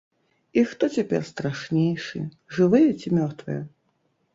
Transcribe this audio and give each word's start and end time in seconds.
І 0.61 0.63
хто 0.71 0.89
цяпер 0.95 1.21
страшнейшы, 1.29 2.25
жывыя 2.59 2.89
ці 3.01 3.07
мёртвыя? 3.23 3.61